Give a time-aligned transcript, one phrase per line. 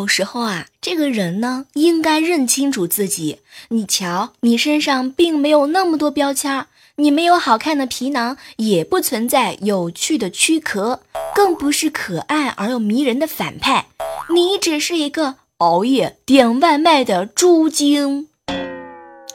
[0.00, 3.40] 有时候啊，这个人呢，应该认清楚自己。
[3.68, 11.02] 你瞧，你身上并没有那么多标签，你没有好看的皮囊，也不存在有趣的躯壳，
[11.34, 13.88] 更不是可爱而又迷人的反派。
[14.30, 18.28] 你只是一个熬夜点外卖的猪精。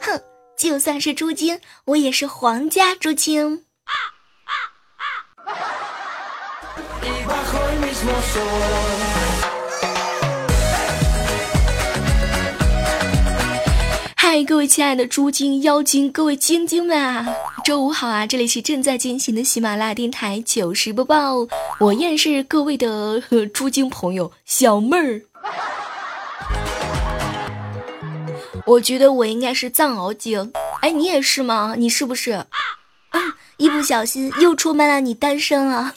[0.00, 0.20] 哼，
[0.58, 3.62] 就算是猪精，我也是皇家猪精。
[14.36, 17.26] 嗨，各位亲爱的猪精、妖精，各位精精们啊，
[17.64, 18.26] 周五好啊！
[18.26, 21.36] 这里是正在进行的喜马拉雅电台糗事播报，
[21.80, 23.18] 我依然是各位的
[23.54, 25.22] 猪精朋友小妹儿。
[28.66, 31.74] 我觉得我应该是藏獒精，哎，你也是吗？
[31.78, 32.44] 你是不是？
[33.56, 35.94] 一不小心又出卖了你单身了。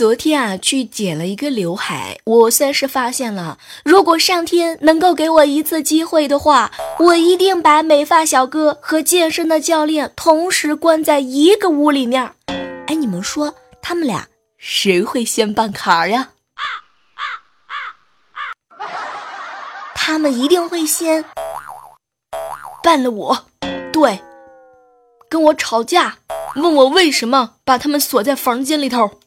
[0.00, 6.70] 昨天啊，去剪了一个刘海，我算是发现了，如果上天能够给我一次机会的话，
[7.00, 12.32] 我一定把美发小哥和健身的教练同时关在一个屋里面。
[12.86, 16.30] 哎，你们说他们俩谁会先办卡呀？
[19.94, 21.22] 他们一定会先
[22.82, 23.44] 办了我，
[23.92, 24.18] 对，
[25.28, 26.16] 跟我吵架，
[26.56, 29.19] 问我为什么把他们锁在房间里头。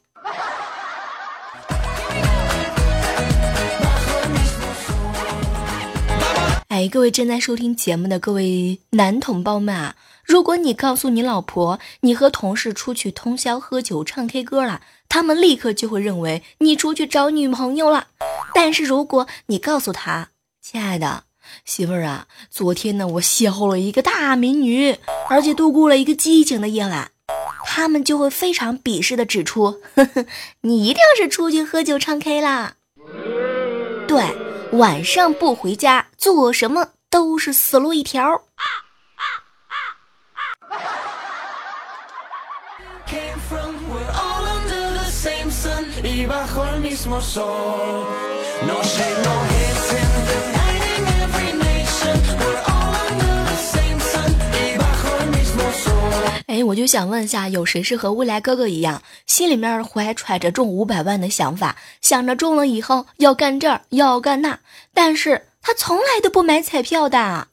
[6.74, 18.08] 哎，各位正在收听节目的各位男同胞们啊，如果你告诉你老婆你和同事出去通宵喝酒唱 K 歌了，他们立刻就会认为你出去找女朋友了。
[18.56, 20.30] 但是如果你告诉他，
[20.64, 21.26] 亲爱的
[21.64, 24.98] 媳妇儿啊，昨天呢我邂逅了一个大美女，
[25.30, 27.12] 而且度过了一个激情的夜晚，
[27.68, 30.26] 他们就会非常鄙视的指出，呵呵，
[30.62, 32.78] 你一定是出去喝酒唱 K 啦。
[34.08, 34.43] 对。
[34.74, 38.42] 晚上不回家，做什么都是死路一条。
[56.54, 64.60] 哎，我就想问一下，有谁是和未来哥哥一样，心里面怀揣着中五百万的想法，想着中了以后要干这儿要干那，
[64.94, 67.48] 但是他从来都不买彩票的。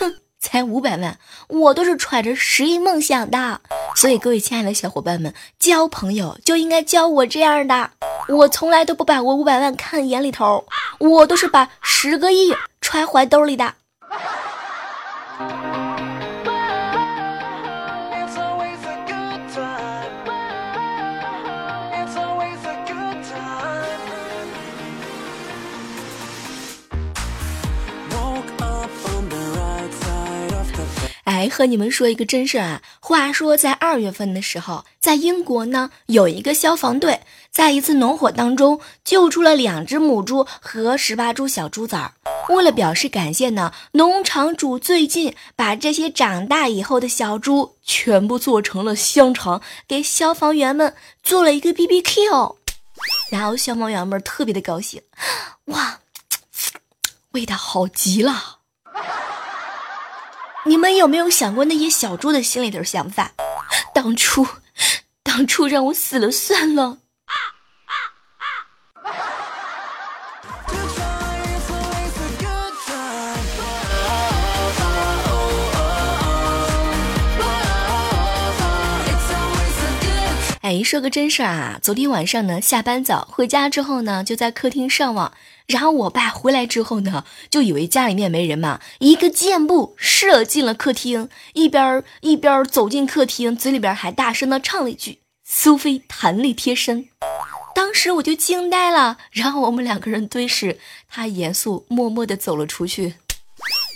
[0.00, 3.60] 哼，才五百万，我都是揣着十亿梦想的。
[3.94, 7.92] 所以各位亲爱的小伙伴们，交朋友就应该交我这样的。
[8.26, 10.64] 我从来都不把我五百万看眼里头，
[10.98, 13.74] 我都是把十个亿揣怀兜里的。
[31.38, 32.82] 来和你们说一个真事啊！
[32.98, 37.20] 话说在二月份的时候，在英国呢，有一个消防队
[37.52, 42.14] 在一次农火当中救出了两只母猪和十八株小猪崽儿。
[42.48, 52.56] 为了表示感谢呢，农场主最近把这些长大以后的小猪全部做成了香肠，给消防员们做了一个 B B Q。
[53.30, 55.00] 然后消防员们特别的高兴，
[55.66, 56.00] 哇，
[57.30, 58.56] 味道好极了。
[60.68, 63.32] 你们有没有想过那些小猪的心里头想法？
[63.94, 64.46] 当初，
[65.22, 66.98] 当初让我死了算了。
[80.60, 81.78] 哎，说个真事儿啊！
[81.82, 85.32] 昨天晚上呢，下班早回家之后呢，就在客厅上网。
[85.68, 97.08] 然后我爸回来之后呢，就以为家里面没人嘛，一个箭步射进了客厅，一边一边走进客厅，嘴里边还大声的唱了一句“苏菲弹力贴身”。
[97.76, 103.16] 当时我就惊呆了，然后我们两个人对视，他严肃默默的走了出去。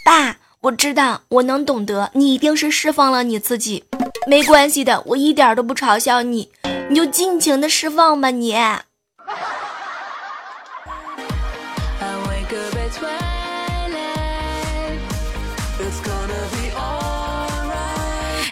[0.05, 3.85] 爸，我知道，我能懂得，你一定是释放了你自己。
[4.27, 6.51] 没关系的，我一点都不嘲笑你，
[6.91, 8.55] 你就尽情的释放吧，你。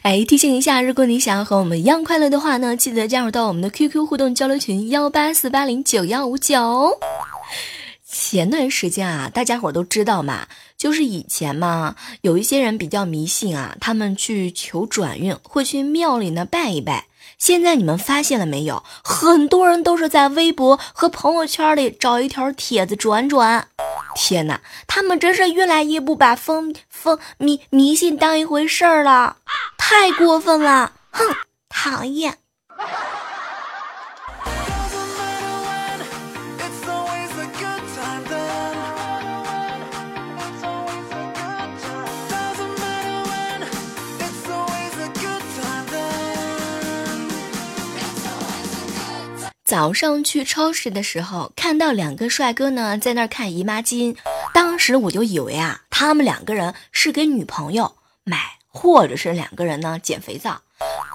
[0.03, 6.99] 哎，提醒一下，如果你想要和我们一样快乐的话呢，记得加入到我们的 QQ 互动交流群幺八四八零九幺五九。
[8.11, 10.47] 前段时间啊，大家伙都知道嘛，
[10.79, 17.05] 就是以前嘛，有一些人比较迷信啊，他们去求转运，会去庙里呢拜一拜。
[17.37, 18.83] 现在你们发现了没有？
[19.05, 23.69] 很多人都是在微博和朋友圈里找一条帖子转转。
[24.15, 29.37] 天哪，他们真是越来越不把风风迷迷信当一回事儿了，
[29.79, 30.93] 太过分了！
[31.11, 31.25] 哼，
[31.69, 32.39] 讨厌。
[49.71, 54.17] 早上去超市的时候，看到两个帅哥呢，在那儿看姨妈巾。
[54.53, 57.95] 当时我就以为啊，他们两个人是给女朋友
[58.25, 60.63] 买，或者是两个人呢捡肥皂。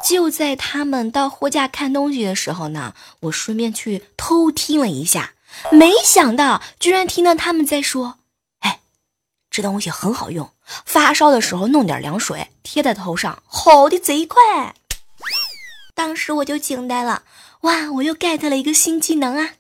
[0.08, 5.34] 就在他们到货架看东西的时候呢，我顺便去偷听了一下，
[5.74, 8.20] 没想到居然听到他们在说
[8.64, 8.80] ：“哎，
[9.52, 10.50] 这东西很好用，
[10.86, 14.40] 发烧的时候弄点凉水贴在头上，好的贼快。”
[15.94, 17.24] 当时我就惊呆了。
[17.66, 17.92] 哇！
[17.94, 19.54] 我又 get 了一个新技能啊！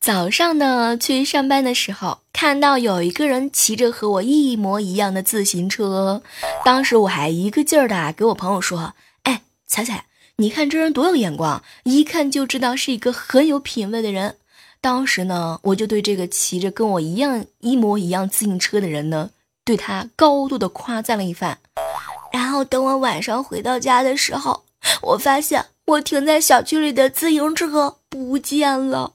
[0.00, 6.20] 早上呢，去上班的时候，看到有一个人骑着和我一模一样的自行车，
[6.64, 10.06] 当时我还一个劲儿的给我朋友说：“哎，彩彩，
[10.38, 14.38] 你看这人多有眼光，一看就知道是一个很有品位的人。”
[14.82, 19.30] 当时呢，我就对这个骑着跟我一样一模一样自行车的人呢。
[19.64, 21.58] 对他高度的夸赞了一番，
[22.32, 24.64] 然后等我晚上回到家的时候，
[25.02, 29.12] 我发现我停在小区里的自行车不见了。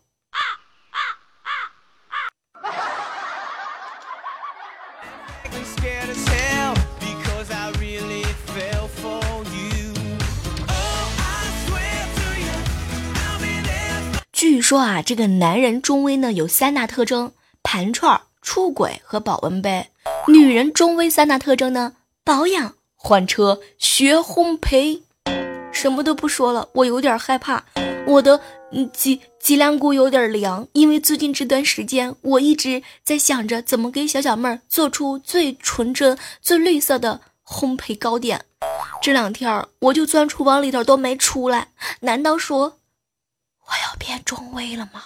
[14.31, 17.33] 据说啊，这个男人中威呢有三大特征：
[17.63, 19.89] 盘串、出轨和保温杯。
[20.27, 21.93] 女人中微三大特征呢？
[22.23, 25.01] 保养、换车、学烘焙。
[25.71, 27.63] 什么都不说了，我有点害怕，
[28.07, 28.41] 我的
[28.91, 38.43] 脊脊梁骨有点凉，因为最近这段时间我一直在想着怎么给小小妹儿做出最纯真、最绿色的烘焙糕点。
[39.01, 41.69] 这两天我就钻厨房里头都没出来，
[42.01, 42.79] 难道说
[43.67, 45.03] 我要变中微了吗？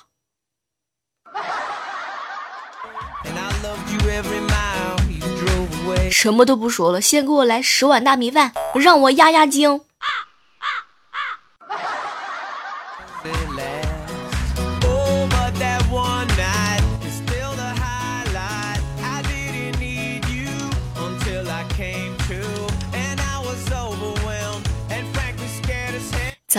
[6.10, 9.82] 什么都不说了，先给我来十碗大米饭，让我压压惊。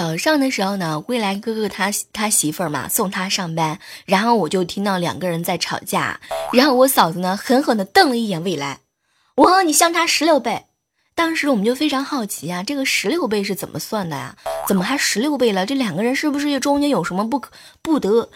[0.03, 6.19] 早上的时候呢，未来哥哥他他媳妇儿嘛送他上班，然后我就听到两个人在吵架，
[6.53, 8.81] 然后我嫂子呢狠狠的瞪了一眼未来。
[9.37, 10.65] 我和你相差十六倍，
[11.15, 14.35] 当时我们就非常好奇啊，这个十六倍是怎么算的呀？
[14.67, 15.65] 怎么还十六倍了？
[15.65, 18.29] 这两个人是不是中间有什么不可不得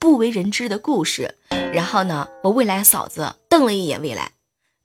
[0.00, 1.36] 不为人知的故事？
[1.72, 4.32] 然后呢，我未来嫂子瞪了一眼未来，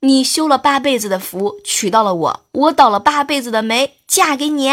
[0.02, 4.70] 你修了八辈子的福娶到了我，我倒了八辈子的霉嫁给你，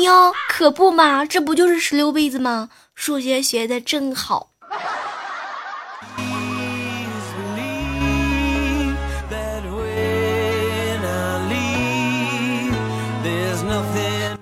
[0.00, 2.70] 哟，可不嘛，这不就是十六辈子吗？
[2.94, 4.48] 数学学的真好。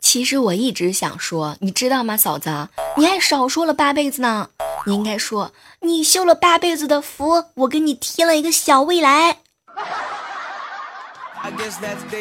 [0.01, 4.49] 其实我一直想说，你知道吗，嫂子，你还少说了八辈子呢。
[4.87, 9.39] 你应该说，你修了八辈子的福，我给你贴了一个小未来。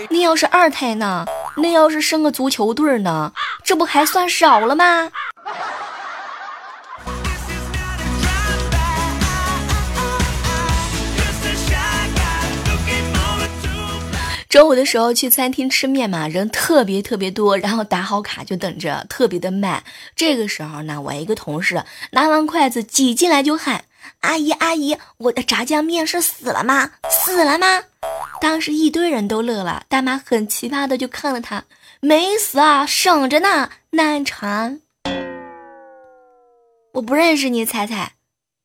[0.09, 1.25] 你要是二胎呢？
[1.61, 3.31] 那要是生个足球队呢？
[3.63, 5.11] 这不还算少了吗？
[14.49, 19.83] 中午的时候去餐厅吃面嘛，人特别特别多，然后打好卡就等着，特别的慢。
[20.15, 23.83] 这个时候呢，我一个同事拿完筷子挤进来就喊
[24.21, 26.91] ：“阿姨阿姨，我的炸酱面是死了吗？
[27.09, 27.83] 死了吗？”
[28.41, 31.65] 当时一堆人都乐了，大妈很奇葩的就看了他，
[31.99, 34.81] 没死啊，省着呢，难缠。
[36.93, 38.13] 我不认识你，彩彩，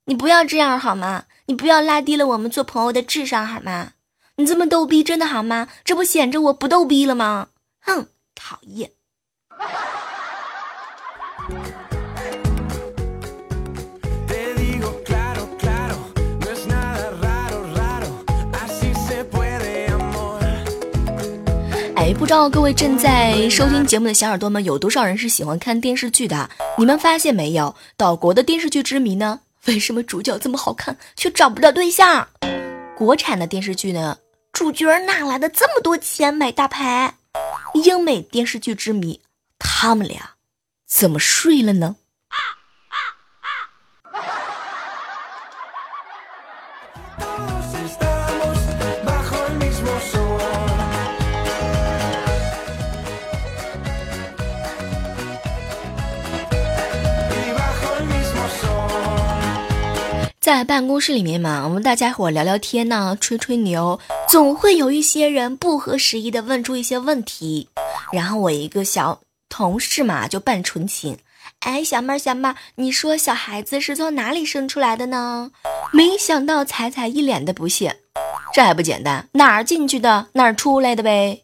[0.04, 1.24] 你不要这样好吗？
[1.46, 3.92] 你不要拉低了我们做朋友的智商好吗？
[4.36, 5.68] 你这么逗逼，真的好吗？
[5.84, 7.48] 这不显着我不逗逼了吗？
[7.80, 8.92] 哼，讨厌。
[22.04, 26.50] 哎，不知道各位正在收听节目的小耳朵们，有多少人是喜欢看电视剧的？
[26.76, 29.40] 你们发现没有，岛国的电视剧之谜呢？
[29.64, 32.28] 为什么主角这么好看，却找不到对象？
[32.94, 34.18] 国产的电视剧呢，
[34.52, 37.14] 主角哪来的这么多钱买大牌？
[37.72, 39.22] 英美电视剧之谜，
[39.58, 40.32] 他们俩
[40.86, 41.96] 怎么睡了呢？
[60.44, 63.98] 在办公室里面嘛，我们大家伙聊聊天呢，吹吹牛，
[64.28, 67.66] 总会有一些人不合时宜的问出一些问题，
[68.12, 71.16] 然后我一个小同事嘛就扮纯情，
[71.60, 75.50] 哎，小妹儿小妹儿，你说小孩子是从哪里生出来的呢？
[75.94, 77.96] 没想到彩彩一脸的不屑，
[78.52, 81.40] 这还不简单，哪儿进去的哪儿出来的呗。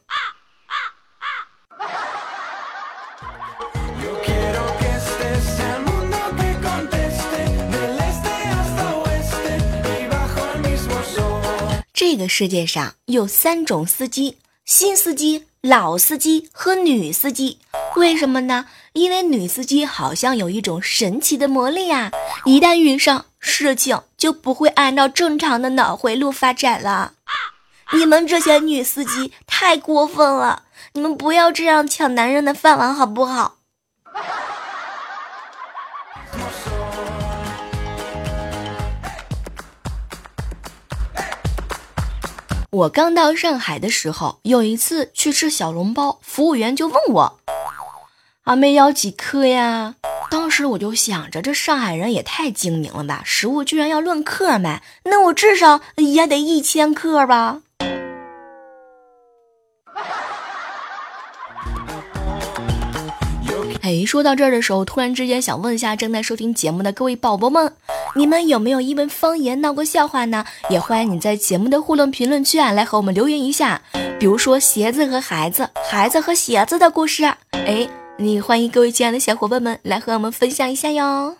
[12.10, 17.60] 这个世界上有三种司机：新司机、老司机和女司机。
[17.94, 18.66] 为什么呢？
[18.94, 22.10] 因为女司机好像有一种神奇的魔力啊！
[22.46, 27.12] 一旦遇上事情，就不会按照正常的脑回路发展了。
[27.92, 30.64] 你们这些女司机太过分了！
[30.94, 33.58] 你们不要这样抢男人的饭碗，好不好？
[42.72, 47.40] 我刚到上海的时候，有一次去吃小笼包，服务员就问我
[48.44, 49.96] ：“阿妹要几克呀？”
[50.30, 57.62] 当时我就想着，这上海人也太精明了吧，食物居然要论克卖，那我至少也得一千克吧。
[63.90, 67.72] 哎，说到这儿的时候，突然之间想问一下正在收听节目的各位宝宝们。
[68.14, 70.44] 你们有没有因为方言闹过笑话呢？
[70.68, 73.82] 也欢迎你在节目的互动评论区啊来和我们留言一下，
[74.20, 77.24] 比如说鞋子和孩子、孩子和鞋子的故事。
[77.50, 81.34] 哎，你欢迎各位亲爱的小伙伴们来和我们分享一下哟。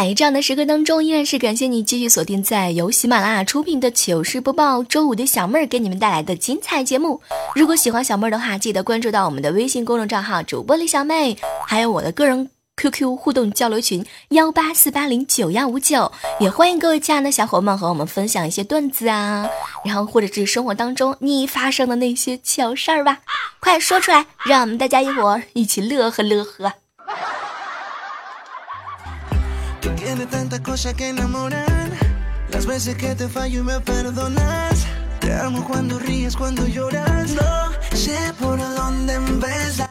[0.00, 7.20] 在这样的时刻当中，依然是感谢你继续锁定在由喜马拉雅出品的糗事播报周五的小妹儿给你们带来的精彩节目。
[7.54, 16.10] 如果喜欢小妹儿的话，记得关注到我们的微信公众账号主播李小妹，还有我的个人 QQ 互动交流群幺八四八零九幺五九。
[16.38, 19.50] 也欢迎各位亲爱的小伙伴和我们分享一些段子啊，
[19.84, 23.18] 然后或者是生活当中你发生的那些糗事儿吧，
[23.60, 26.72] 快说出来，让我们大家一伙儿一起乐呵乐呵。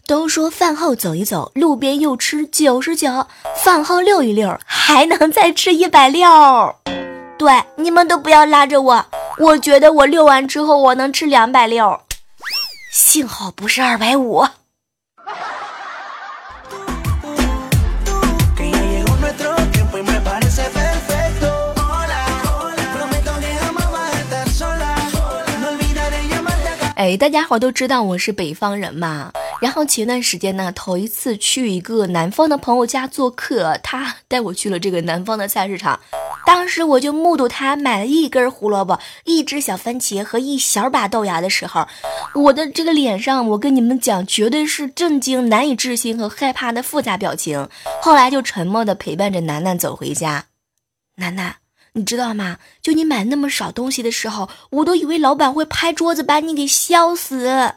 [0.06, 3.28] 都说饭后走一走，路边又吃九十九，
[3.64, 6.28] 饭后遛一遛，还能再吃一百六。
[7.38, 9.06] 对，你们都不要拉着我，
[9.38, 12.02] 我觉得我遛完之后我能吃两百六，
[12.92, 14.46] 幸好不是二百五。
[27.00, 29.32] 哎，大家伙都知道我是北方人嘛。
[29.62, 35.98] 然后前段时间呢，头一次去一个南方的朋友家做客，他带我去了这个南方的菜市场。
[36.46, 41.88] 当时我就目睹他买了一根胡萝卜、一只小番茄和一小把豆芽的时候，
[42.36, 47.70] 我的这个脸上，我跟你们讲，绝对是震惊、难以置信和害怕的复杂表情。
[48.02, 50.48] 后来就沉默的陪伴着楠楠走回家。
[51.16, 51.56] 楠楠。
[52.00, 52.60] 你知道吗？
[52.82, 57.74] 就你买那么少东西的时候，我都以为老板会拍桌子把你给削死。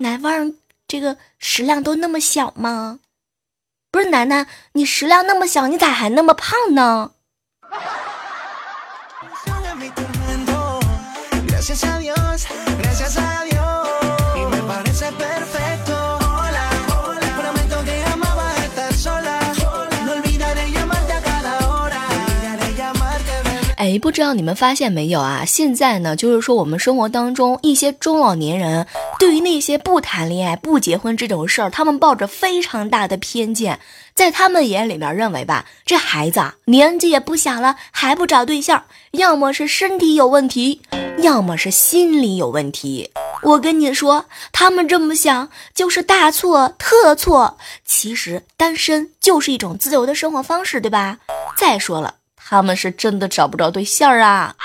[0.00, 2.98] 南方人这个食量都那么小吗？
[3.92, 7.12] 不是楠楠，你食量那么小，你咋还那么胖呢？
[23.90, 25.44] 哎，不知道你们发现没有啊？
[25.44, 28.86] 现在呢，就是说我们生活当中一些中老年人，
[29.18, 33.80] 对于那些不谈恋爱、不结婚这种事儿，他们抱着非常大的偏见。
[34.14, 40.82] 在他们眼里面认为吧，这孩子啊年纪也不小了，还不找对象，要么是身体有问题，
[41.18, 43.10] 要么是心理有问题。
[43.42, 47.58] 我跟你说，他们这么想就是大错特错。
[47.84, 51.18] 其实单身就是一种自由的生活方式，对吧？
[51.56, 52.14] 再说了，
[52.50, 54.56] 他们是真的找不着对象啊。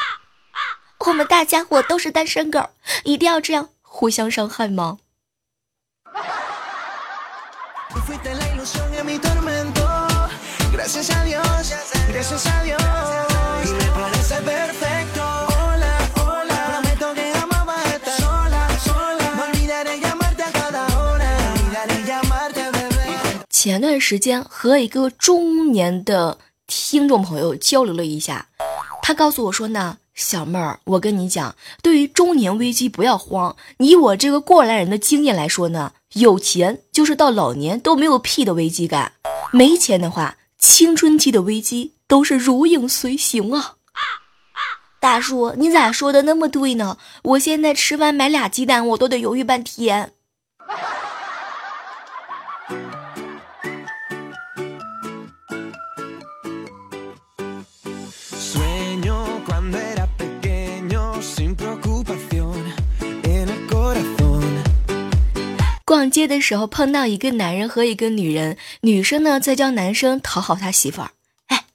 [1.06, 2.72] 我们大家伙都是单身狗，
[3.04, 4.98] 一定要这样互相伤害吗？
[23.52, 28.48] 前段时间和一个中年的听众朋友交流了一下，
[29.02, 39.14] 他告诉我说呢，小妹儿，我跟你讲，对于中年危机不要慌，以我这个过来人的经验来说呢，有钱就是到老年都没有屁的危机感，
[39.52, 43.76] 没钱的话，青春期的危机都是如影随形啊。
[45.00, 46.98] 大叔，你咋说的那么对呢？
[47.22, 50.14] 我现在吃饭买俩鸡蛋，我都得犹豫半天。
[65.96, 71.12] 逛街的时候碰到一个男人和一个女人，女生呢在教男生讨好他媳妇儿。
[71.48, 71.68] 哎，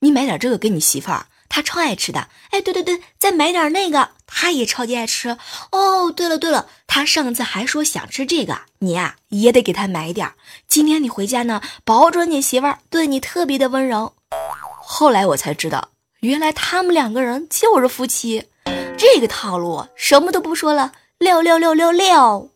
[0.00, 2.26] 你买点这个给你媳妇儿，她超爱吃的。
[2.50, 5.38] 哎，对对对，再买点那个，她也超级爱吃。
[5.70, 10.32] 哦，对了对了，她上次还说想吃这个，你呀也得给她买点。
[10.66, 14.14] 今天你回家呢，保准你媳妇儿对你特别的温柔。
[14.82, 15.90] 后来我才知道，
[16.22, 18.48] 原来他们两个人就是夫妻。
[18.98, 22.50] 这个套路，什么都不说了，六六六六六。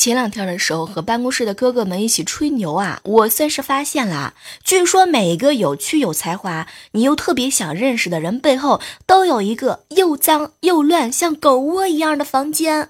[0.00, 4.32] 前两天的时候，和办公室的哥哥们一起吹牛啊，我算是发现了。
[4.64, 12.88] 据说每个有趣有才华，你又特别想认识的人背后，都有一个又脏又乱、像狗窝一样的房间。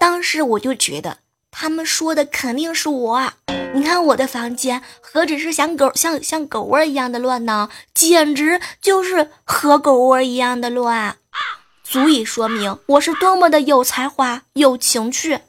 [0.00, 1.18] 当时我就觉得，
[1.50, 3.32] 他们说的肯定是我。
[3.74, 7.68] 你看我的房间，何止是像狗像像狗窝一样的乱呢？
[7.92, 11.16] 简直就是和狗窝一样的乱，
[11.84, 15.40] 足以说明我是多么的有才华、有情趣。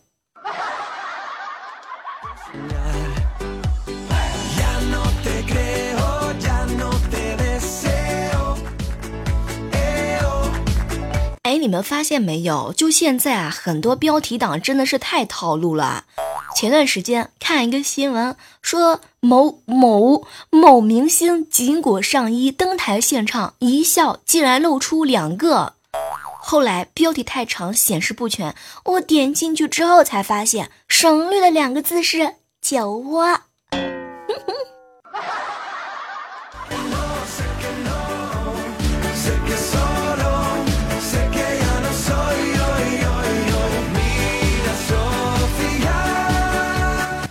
[11.44, 12.72] 哎，你们发现没有？
[12.74, 16.04] 就现在啊，很多标题党真的是太套路了。
[16.56, 25.74] 前段时间看一个新闻，说某某某明星紧裹上衣登台献唱，一笑竟然露出两个。
[26.52, 33.42] 后来标题太长，显示不全，我点进去之后才发现，省略的两个字是酒窝。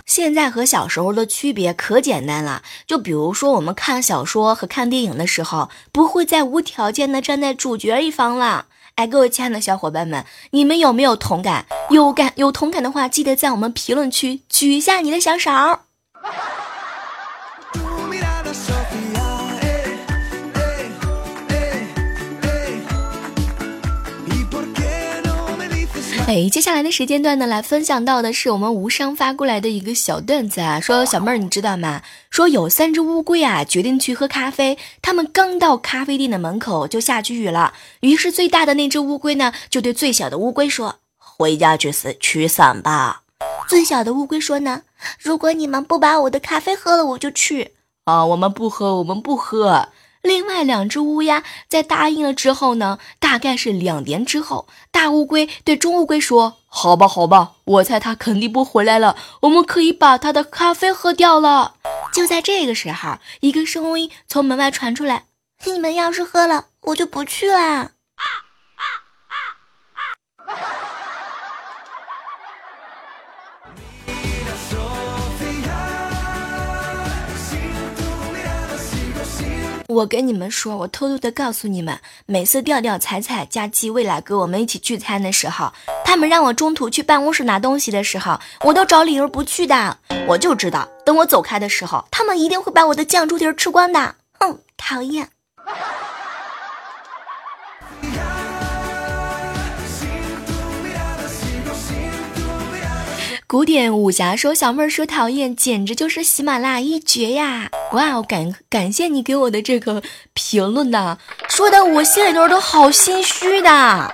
[0.05, 8.67] 现在和小时候的区别可简单了，就比如说我们看小说和看电影的时候，不会再无条件的站在主角一方了。
[8.99, 11.65] 哎，各位亲爱的小伙伴们，你们有没有同感？
[11.89, 15.49] 有感有同感的话，记得在我们评论区举一下你的小手。
[26.29, 30.79] 哎，接下来的时间段呢，来分享到的是我们无伤发过来的一个小段子啊。
[30.79, 32.03] 说小妹儿，你知道吗？
[32.29, 34.77] 说有三只乌龟啊，决定去喝咖啡。
[35.01, 37.73] 他们刚到咖啡店的门口，就下起雨了。
[38.01, 43.23] 于是最大的那只乌龟呢，就对最小的乌龟说：“回家去死取伞吧。”
[43.67, 44.83] 最小的乌龟说呢
[45.19, 47.71] ：“如果你们不把我的咖啡喝了，我就去。”
[48.05, 49.89] 啊，我们不喝，我们不喝。
[50.21, 61.75] 另外两只乌鸦在答应了之后呢，大概是两年之后，大乌龟对中乌龟说：“好吧，好吧，我猜它肯定不回来了，我们可以把它的咖啡喝掉了。”
[62.11, 65.25] 就在这个时候，一个声音从门外传出来
[65.65, 67.91] ：“你们要是喝了，我就不去了。”
[79.89, 85.73] 我跟你们说，我偷偷的告诉你们，每次调调、彩彩加鸡、未来哥我们一起聚餐的时候，
[86.05, 89.97] 他们让我中途去办公室拿东西的时候，我都找理由不去的。
[90.27, 94.13] 我就知道，等我走开的时候，他们一定会把我的酱猪蹄吃光的。
[94.39, 95.29] 哼，讨厌。
[103.51, 107.71] 古典武侠说小妹儿说讨厌，简直就是喜马拉雅一绝呀！
[107.93, 110.03] 哇，感感谢你给我的这个
[110.35, 114.13] 评论呐，说的我心里头都好心虚的。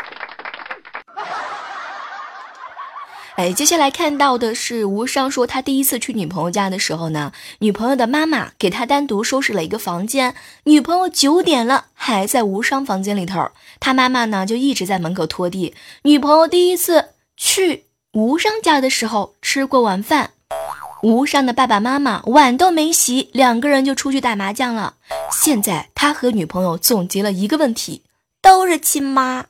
[3.36, 13.50] 哎，接下来看到的是无伤说，他第一次去女朋友家的时候呢，女朋友的妈妈给他单独收拾了一个房间，女朋友九点了还在无伤房间里头，
[13.82, 15.76] 他妈妈呢就一直在门口拖地。
[16.04, 17.85] 女朋友第一次去
[18.16, 20.32] 无伤家的时候吃过晚饭，
[21.04, 24.94] 无伤的爸爸妈妈碗都没洗，两个人就出去打麻将了。
[25.30, 28.04] 现在他和女朋友总结了一个问题，
[28.42, 29.48] 都是亲妈。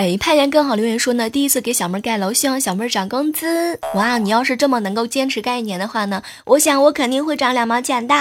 [0.00, 3.78] 哎，派言更好留言说呢，第一次给小妹儿盖楼，希望小妹儿涨工资。
[3.92, 8.14] 哇，你要是这么能够坚持盖一年的话呢，我想我肯定会涨两毛钱的。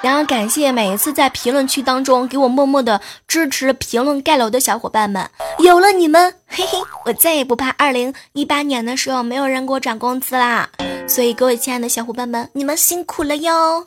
[0.00, 10.68] 然后感谢每一次在评论区当中给我默默的支持评论盖楼的小伙伴们，有了你们，嘿嘿，我再也不怕二零一八年的时候没有人给我涨工资啦。
[11.06, 13.84] 所以各位亲爱的小伙伴们，你们辛苦了哟。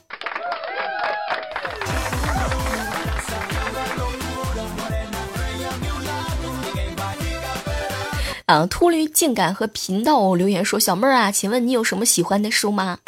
[8.45, 8.67] 啊！
[8.67, 12.99] 秃驴竟敢和频道留言说：“小妹儿啊，请问你有什么喜欢的书吗？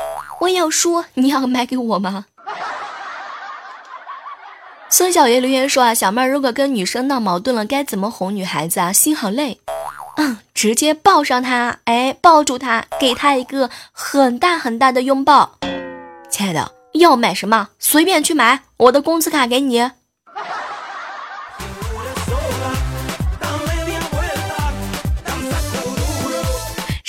[0.42, 2.26] 我有书，你要买给我吗？”
[4.90, 8.92] 孙小爷留言说：“啊，小妹儿，如果跟女生闹矛盾了，该怎么哄女孩子啊？
[8.92, 9.60] 心好累。
[10.16, 15.60] 嗯，直接抱上她，哎，抱住她，给她一个很大很大的拥抱。
[16.32, 19.92] 亲爱的，要买什么随便去买，我的工资卡给你。”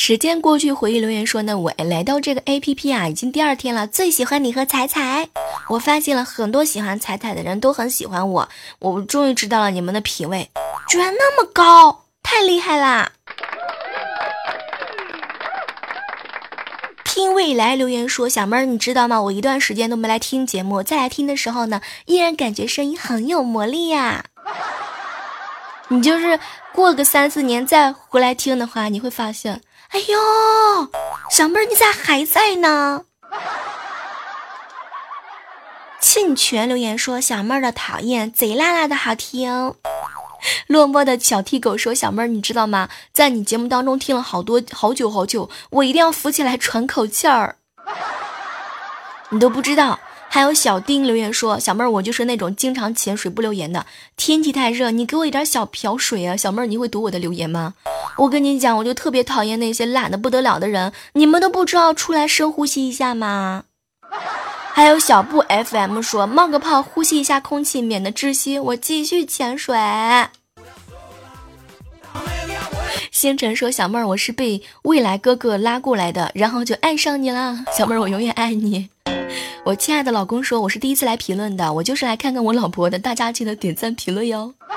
[0.09, 3.87] 时间过去，回忆留言说呢，我来到这个 A P P 啊，已经第二天了。
[3.87, 5.29] 最喜欢你和彩彩，
[5.68, 10.51] 我发现了很多喜欢彩彩的人都很喜欢我，我终于知道了你们的品味
[10.88, 13.12] 居然那么高，太厉害啦！
[17.05, 19.21] 听未来留言说，小妹儿你知道吗？
[19.21, 24.25] 我一段时间都没来听节目，再来听的时候呢，依然感觉声音很有魔力呀。
[25.88, 26.40] 你就是
[26.73, 29.61] 过个三四年再回来听的话，你会发现。
[29.90, 30.88] 哎呦，
[31.31, 33.05] 小妹儿，你咋还在呢？
[36.01, 39.74] 沁泉留言说：“小妹儿的讨厌，贼辣辣的好听。”
[40.68, 42.88] 落寞的小替狗说：“小妹儿，你知道吗？
[43.12, 47.57] 在你节目当中听了好多好久好久，我一定要扶起来喘口气儿。
[49.31, 49.98] 你都不知道。”
[50.31, 53.87] 还有小丁留言说：“小妹儿，我就是那种经常潜水不留言的。
[54.17, 56.37] 天气太热，你给我一点小瓢水啊！
[56.37, 57.75] 小妹儿，你会读我的留言吗？
[58.19, 60.93] 我跟你讲，我就特别讨厌那些懒得不得了的人。
[61.14, 63.64] 你们都不知道出来深呼吸一下吗？”
[64.75, 69.77] 还有小布 FM 说：“冒个泡，呼吸一下空气，免得窒息。”我继续潜水。
[73.11, 77.64] 星辰说：“小妹儿，我是被未来哥哥拉过来的，然后就爱上你了。
[77.77, 78.91] 小妹儿，我永远爱你。”
[79.64, 84.55] 我亲爱的老公说：“我是第一次来评论的，我就是来看看我老婆的，大家记得点赞评论哟。”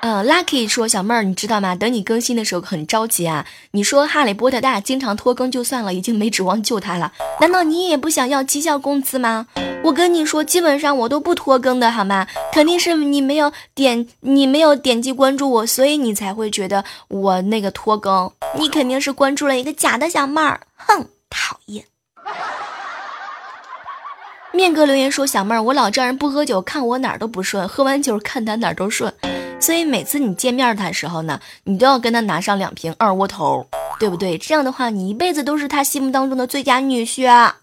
[0.00, 1.74] 嗯，Lucky 说：“小妹儿，你知道吗？
[1.74, 3.44] 等你更新的时候很着急啊。
[3.72, 7.12] 你说哈利波特大经常拖更就算了，已经没指望救他了。
[7.40, 9.48] 难道你也不想要绩效工资吗？
[9.82, 12.28] 我跟你说，基本上我都不拖更的，好吗？
[12.52, 18.30] 肯定是你没有点，你没有点击关注我，所以你才会觉得我那个拖更。
[18.56, 21.84] 你肯定是关注了一个假的小妹儿，哼，讨厌。”
[24.52, 29.12] 面哥留言说：“小妹儿，我老丈人不喝酒，看我哪儿都不顺；喝完酒看他哪儿都顺。
[29.60, 33.66] 所以每次你见面的时候呢，你都要跟他拿上两瓶二锅头，
[33.98, 34.38] 对不对？
[34.38, 37.28] 这样的话，你一辈子都是他心目当中的最佳女婿。
[37.30, 37.58] ”啊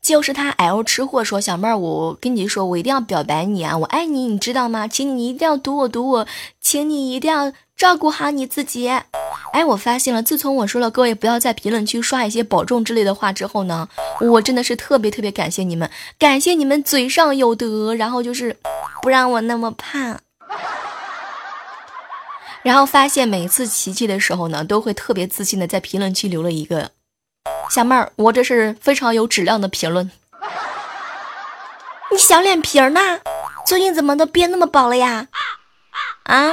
[0.00, 4.88] 就是他 L 吃货说：“小妹儿，我跟你说，我一定要表白你啊，我爱你，你知道吗？
[4.88, 6.26] 请你一定要读我，读我，
[6.62, 8.90] 请你一定要照顾好你自己。”
[9.50, 13.88] 哎，我发现了，自从我说了各位不要在评论区刷一些保重之类的话之后呢，
[14.20, 18.58] 我真的是特别特别感谢你们，感谢你们嘴上有德，然后就是
[19.00, 20.20] 不让我那么胖。
[22.62, 26.90] 然后发现每次琪琪的时候呢，都会特别自信的在评论区留了一个。
[27.70, 30.10] 小妹儿，我这是非常有质量的评论。
[32.10, 33.00] 你小脸皮儿呢？
[33.64, 35.28] 最近怎么都变那么薄了呀？
[36.24, 36.52] 啊？